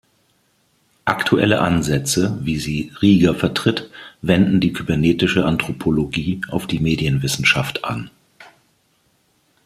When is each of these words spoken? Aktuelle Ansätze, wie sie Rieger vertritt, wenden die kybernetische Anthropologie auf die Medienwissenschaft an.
Aktuelle 1.05 1.61
Ansätze, 1.61 2.39
wie 2.41 2.57
sie 2.57 2.91
Rieger 3.03 3.35
vertritt, 3.35 3.91
wenden 4.23 4.59
die 4.59 4.73
kybernetische 4.73 5.45
Anthropologie 5.45 6.41
auf 6.49 6.65
die 6.65 6.79
Medienwissenschaft 6.79 7.85
an. 7.85 8.09